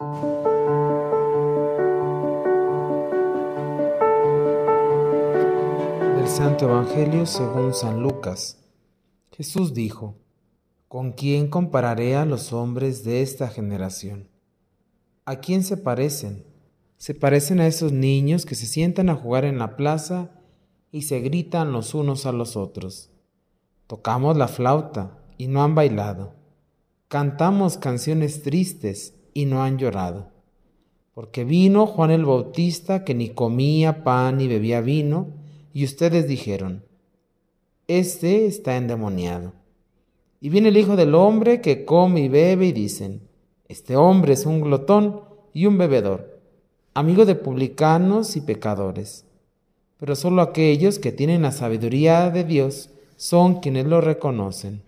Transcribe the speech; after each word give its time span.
Del 0.00 0.06
Santo 6.28 6.66
Evangelio 6.66 7.26
según 7.26 7.74
San 7.74 8.00
Lucas. 8.00 8.58
Jesús 9.32 9.74
dijo, 9.74 10.14
¿Con 10.86 11.10
quién 11.10 11.48
compararé 11.48 12.14
a 12.14 12.24
los 12.24 12.52
hombres 12.52 13.02
de 13.02 13.22
esta 13.22 13.48
generación? 13.48 14.28
¿A 15.24 15.40
quién 15.40 15.64
se 15.64 15.76
parecen? 15.76 16.44
Se 16.96 17.14
parecen 17.14 17.58
a 17.58 17.66
esos 17.66 17.90
niños 17.90 18.46
que 18.46 18.54
se 18.54 18.66
sientan 18.66 19.10
a 19.10 19.16
jugar 19.16 19.44
en 19.44 19.58
la 19.58 19.74
plaza 19.74 20.30
y 20.92 21.02
se 21.02 21.18
gritan 21.18 21.72
los 21.72 21.92
unos 21.94 22.24
a 22.24 22.30
los 22.30 22.56
otros. 22.56 23.10
Tocamos 23.88 24.36
la 24.36 24.46
flauta 24.46 25.18
y 25.38 25.48
no 25.48 25.64
han 25.64 25.74
bailado. 25.74 26.34
Cantamos 27.08 27.78
canciones 27.78 28.44
tristes 28.44 29.17
y 29.38 29.44
no 29.44 29.62
han 29.62 29.78
llorado. 29.78 30.32
Porque 31.14 31.44
vino 31.44 31.86
Juan 31.86 32.10
el 32.10 32.24
Bautista 32.24 33.04
que 33.04 33.14
ni 33.14 33.28
comía 33.28 34.02
pan 34.02 34.38
ni 34.38 34.48
bebía 34.48 34.80
vino, 34.80 35.28
y 35.72 35.84
ustedes 35.84 36.26
dijeron, 36.26 36.82
Este 37.86 38.46
está 38.46 38.76
endemoniado. 38.76 39.52
Y 40.40 40.48
viene 40.48 40.70
el 40.70 40.76
Hijo 40.76 40.96
del 40.96 41.14
Hombre 41.14 41.60
que 41.60 41.84
come 41.84 42.22
y 42.22 42.28
bebe 42.28 42.66
y 42.66 42.72
dicen, 42.72 43.28
Este 43.68 43.94
hombre 43.94 44.32
es 44.32 44.44
un 44.44 44.60
glotón 44.60 45.20
y 45.54 45.66
un 45.66 45.78
bebedor, 45.78 46.40
amigo 46.94 47.24
de 47.24 47.36
publicanos 47.36 48.34
y 48.34 48.40
pecadores. 48.40 49.24
Pero 49.98 50.16
solo 50.16 50.42
aquellos 50.42 50.98
que 50.98 51.12
tienen 51.12 51.42
la 51.42 51.52
sabiduría 51.52 52.30
de 52.30 52.42
Dios 52.42 52.90
son 53.16 53.60
quienes 53.60 53.86
lo 53.86 54.00
reconocen. 54.00 54.82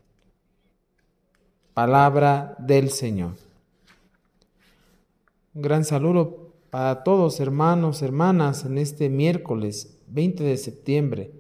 Palabra 1.73 2.56
del 2.59 2.90
Señor. 2.90 3.49
Un 5.52 5.62
gran 5.62 5.84
saludo 5.84 6.54
para 6.70 7.02
todos 7.02 7.40
hermanos, 7.40 8.02
hermanas, 8.02 8.64
en 8.64 8.78
este 8.78 9.09
miércoles 9.09 9.98
20 10.06 10.45
de 10.45 10.56
septiembre. 10.56 11.32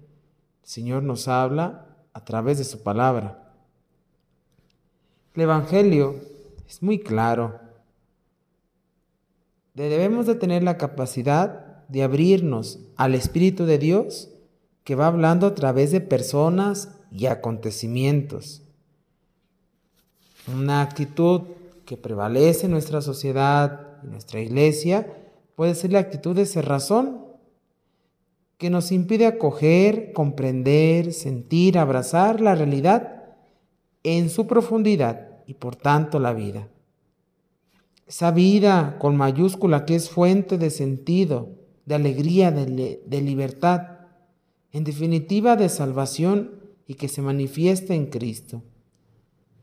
El 0.62 0.68
Señor 0.68 1.04
nos 1.04 1.28
habla 1.28 1.86
a 2.12 2.24
través 2.24 2.58
de 2.58 2.64
su 2.64 2.82
palabra. 2.82 3.54
El 5.34 5.42
Evangelio 5.42 6.16
es 6.68 6.82
muy 6.82 6.98
claro. 6.98 7.60
Debemos 9.74 10.26
de 10.26 10.34
tener 10.34 10.64
la 10.64 10.76
capacidad 10.76 11.86
de 11.86 12.02
abrirnos 12.02 12.80
al 12.96 13.14
Espíritu 13.14 13.64
de 13.64 13.78
Dios 13.78 14.28
que 14.82 14.96
va 14.96 15.06
hablando 15.06 15.46
a 15.46 15.54
través 15.54 15.92
de 15.92 16.00
personas 16.00 16.98
y 17.12 17.26
acontecimientos. 17.26 18.62
Una 20.52 20.82
actitud 20.82 21.42
que 21.90 21.96
prevalece 21.96 22.66
en 22.66 22.70
nuestra 22.70 23.02
sociedad, 23.02 23.98
en 24.04 24.12
nuestra 24.12 24.40
iglesia, 24.40 25.12
puede 25.56 25.74
ser 25.74 25.90
la 25.90 25.98
actitud 25.98 26.36
de 26.36 26.46
cerrazón, 26.46 27.24
que 28.58 28.70
nos 28.70 28.92
impide 28.92 29.26
acoger, 29.26 30.12
comprender, 30.12 31.12
sentir, 31.12 31.80
abrazar 31.80 32.40
la 32.40 32.54
realidad 32.54 33.24
en 34.04 34.30
su 34.30 34.46
profundidad 34.46 35.40
y 35.48 35.54
por 35.54 35.74
tanto 35.74 36.20
la 36.20 36.32
vida. 36.32 36.68
Esa 38.06 38.30
vida 38.30 38.96
con 39.00 39.16
mayúscula 39.16 39.84
que 39.84 39.96
es 39.96 40.10
fuente 40.10 40.58
de 40.58 40.70
sentido, 40.70 41.48
de 41.86 41.96
alegría, 41.96 42.52
de, 42.52 43.02
de 43.04 43.20
libertad, 43.20 43.98
en 44.70 44.84
definitiva 44.84 45.56
de 45.56 45.68
salvación 45.68 46.52
y 46.86 46.94
que 46.94 47.08
se 47.08 47.20
manifiesta 47.20 47.94
en 47.94 48.06
Cristo. 48.06 48.62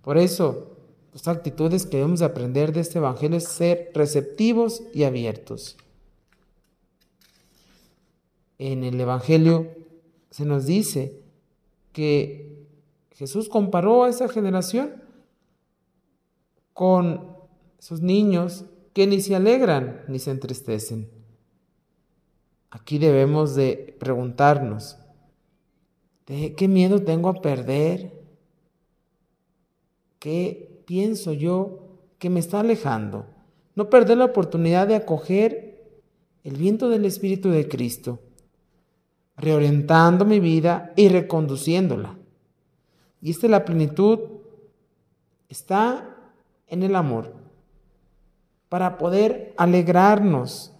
Por 0.01 0.17
eso, 0.17 0.76
las 1.17 1.27
actitudes 1.27 1.87
que 1.87 1.97
debemos 1.97 2.21
aprender 2.21 2.71
de 2.71 2.81
este 2.81 2.99
Evangelio 2.99 3.37
es 3.39 3.47
ser 3.47 3.89
receptivos 3.95 4.83
y 4.93 5.03
abiertos. 5.03 5.75
En 8.59 8.83
el 8.83 9.01
Evangelio 9.01 9.67
se 10.29 10.45
nos 10.45 10.67
dice 10.67 11.19
que 11.91 12.67
Jesús 13.13 13.49
comparó 13.49 14.03
a 14.03 14.09
esa 14.09 14.29
generación 14.29 15.01
con 16.73 17.35
esos 17.79 18.01
niños 18.01 18.65
que 18.93 19.07
ni 19.07 19.19
se 19.19 19.35
alegran 19.35 20.03
ni 20.07 20.19
se 20.19 20.29
entristecen. 20.29 21.09
Aquí 22.69 22.99
debemos 22.99 23.55
de 23.55 23.97
preguntarnos, 23.99 24.99
¿de 26.27 26.53
qué 26.53 26.67
miedo 26.67 27.01
tengo 27.01 27.29
a 27.29 27.41
perder? 27.41 28.13
¿Qué 30.19 30.76
pienso 30.87 31.33
yo 31.33 31.79
que 32.17 32.31
me 32.31 32.39
está 32.39 32.61
alejando? 32.61 33.25
No 33.75 33.89
perder 33.89 34.17
la 34.17 34.25
oportunidad 34.25 34.87
de 34.87 34.95
acoger 34.95 35.85
el 36.43 36.55
viento 36.55 36.87
del 36.89 37.03
Espíritu 37.03 37.49
de 37.51 37.67
Cristo, 37.67 38.19
reorientando 39.35 40.23
mi 40.23 40.39
vida 40.39 40.93
y 40.95 41.09
reconduciéndola. 41.09 42.17
Y 43.21 43.31
esta 43.31 43.47
es 43.47 43.51
la 43.51 43.65
plenitud, 43.65 44.19
está 45.49 46.15
en 46.67 46.83
el 46.83 46.95
amor, 46.95 47.33
para 48.69 48.97
poder 48.97 49.53
alegrarnos 49.57 50.73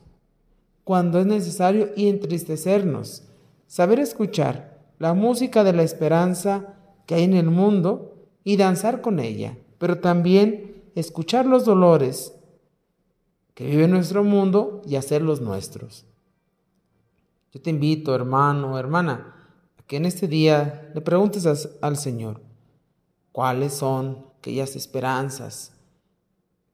cuando 0.86 1.20
es 1.20 1.26
necesario 1.26 1.90
y 1.98 2.08
entristecernos, 2.08 3.24
saber 3.68 4.00
escuchar 4.00 4.80
la 5.00 5.14
música 5.14 5.66
de 5.66 5.74
la 5.74 5.84
esperanza 5.84 6.76
que 7.06 7.16
hay 7.16 7.26
en 7.26 7.34
el 7.34 7.50
mundo 7.50 8.16
y 8.46 8.56
danzar 8.56 9.02
con 9.02 9.20
ella, 9.20 9.58
pero 9.78 10.00
también 10.00 10.84
escuchar 10.96 11.46
los 11.46 11.66
dolores 11.66 12.34
que 13.54 13.66
vive 13.66 13.88
nuestro 13.88 14.24
mundo 14.24 14.82
y 14.86 14.96
hacerlos 14.96 15.42
nuestros. 15.42 16.06
Yo 17.54 17.62
te 17.62 17.70
invito, 17.70 18.14
hermano, 18.14 18.78
hermana, 18.78 19.36
a 19.78 19.84
que 19.84 19.98
en 19.98 20.06
este 20.06 20.28
día 20.28 20.92
le 20.94 21.02
preguntes 21.02 21.46
al 21.82 21.98
Señor 21.98 22.42
cuáles 23.32 23.74
son 23.74 24.26
aquellas 24.38 24.76
esperanzas 24.76 25.74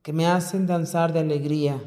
que 0.02 0.14
me 0.14 0.26
hacen 0.26 0.68
danzar 0.68 1.14
de 1.14 1.20
alegría, 1.20 1.82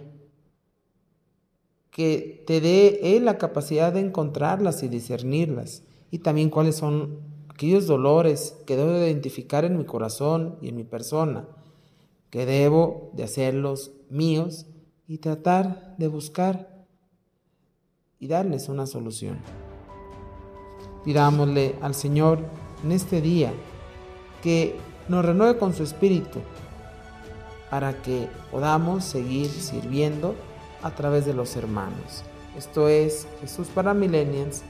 que 1.91 2.43
te 2.47 2.61
dé 2.61 3.17
Él 3.17 3.27
la 3.27 3.39
capacidad 3.39 3.93
de 3.93 4.01
encontrarlas 4.01 4.83
y 4.83 4.89
discernirlas, 4.89 5.83
y 6.11 6.21
también 6.21 6.49
cuáles 6.49 6.77
son 6.77 7.21
aquellos 7.57 7.87
dolores 7.87 8.55
que 8.67 8.77
debo 8.77 8.91
de 8.91 9.11
identificar 9.11 9.65
en 9.65 9.79
mi 9.79 9.87
corazón 9.87 10.59
y 10.61 10.69
en 10.69 10.77
mi 10.77 10.85
persona, 10.85 11.49
que 12.29 12.45
debo 12.45 13.11
de 13.15 13.25
hacerlos 13.25 13.93
míos 14.11 14.67
y 15.09 15.19
tratar 15.19 15.97
de 15.97 16.07
buscar 16.09 16.85
y 18.21 18.29
darles 18.29 18.69
una 18.69 18.85
solución. 18.85 19.39
Pidámosle 21.03 21.77
al 21.81 21.95
Señor 21.95 22.41
en 22.85 22.93
este 22.93 23.23
día 23.23 23.55
que 24.43 24.77
nos 25.09 25.25
renueve 25.25 25.59
con 25.59 25.73
su 25.73 25.83
espíritu 25.83 26.41
para 27.71 28.03
que 28.03 28.29
podamos 28.51 29.03
seguir 29.03 29.49
sirviendo 29.49 30.35
a 30.83 30.95
través 30.95 31.25
de 31.25 31.33
los 31.33 31.57
hermanos. 31.57 32.23
Esto 32.55 32.91
es 32.91 33.27
Jesús 33.41 33.69
para 33.75 33.95
Millennials 33.95 34.63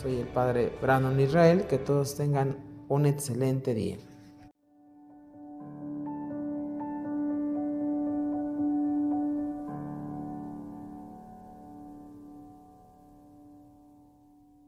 soy 0.00 0.18
el 0.18 0.26
padre 0.26 0.72
Brandon 0.80 1.18
Israel. 1.20 1.64
Que 1.68 1.78
todos 1.78 2.16
tengan 2.16 2.56
un 2.88 3.06
excelente 3.06 3.74
día. 3.74 3.98